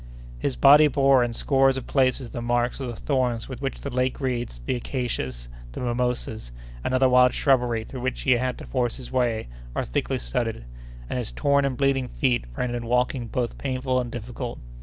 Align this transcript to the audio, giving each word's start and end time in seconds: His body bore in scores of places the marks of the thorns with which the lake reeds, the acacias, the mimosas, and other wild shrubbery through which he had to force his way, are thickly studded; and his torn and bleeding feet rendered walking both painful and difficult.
His 0.39 0.55
body 0.55 0.87
bore 0.87 1.23
in 1.23 1.31
scores 1.31 1.77
of 1.77 1.85
places 1.85 2.31
the 2.31 2.41
marks 2.41 2.79
of 2.79 2.87
the 2.87 2.95
thorns 2.95 3.47
with 3.47 3.61
which 3.61 3.81
the 3.81 3.91
lake 3.91 4.19
reeds, 4.19 4.59
the 4.65 4.73
acacias, 4.73 5.47
the 5.73 5.79
mimosas, 5.79 6.51
and 6.83 6.91
other 6.95 7.07
wild 7.07 7.35
shrubbery 7.35 7.83
through 7.83 8.01
which 8.01 8.21
he 8.21 8.31
had 8.31 8.57
to 8.57 8.65
force 8.65 8.95
his 8.95 9.11
way, 9.11 9.47
are 9.75 9.85
thickly 9.85 10.17
studded; 10.17 10.65
and 11.07 11.19
his 11.19 11.31
torn 11.31 11.65
and 11.65 11.77
bleeding 11.77 12.07
feet 12.07 12.45
rendered 12.57 12.83
walking 12.83 13.27
both 13.27 13.59
painful 13.59 14.01
and 14.01 14.11
difficult. 14.11 14.57